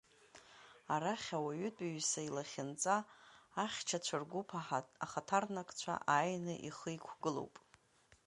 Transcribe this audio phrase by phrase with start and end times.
[0.93, 2.95] Арахь, ауаҩытәыҩса илахьынҵа
[3.63, 4.49] ахьчацәа Ргәыԥ
[5.03, 7.53] ахаҭарнакцәа ааины ихы иқәгылоуп…